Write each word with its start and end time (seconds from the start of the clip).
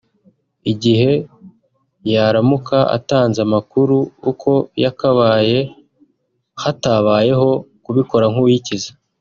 igihe 0.71 1.11
yaramuka 2.13 2.77
atanze 2.97 3.39
amakuru 3.47 3.97
uko 4.31 4.51
yakabaye 4.83 5.59
hatabayeho 6.61 7.49
kubikora 7.83 8.25
nk’uwikiza 8.31 8.89